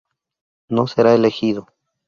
No 0.67 0.87
será 0.87 1.13
elegido. 1.13 1.67